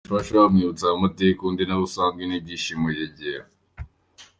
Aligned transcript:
umufasha 0.07 0.31
we 0.35 0.41
amwibutsa 0.49 0.83
aya 0.87 1.03
mateka 1.05 1.39
undi 1.43 1.63
nawe 1.63 1.77
wari 1.81 1.87
usazwe 1.89 2.21
n'ibyishimo 2.25 2.87
yegera 2.97 3.45